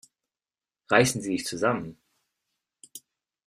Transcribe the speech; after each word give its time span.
Reißen 0.89 1.21
Sie 1.21 1.33
sich 1.37 1.45
zusammen! 1.45 1.99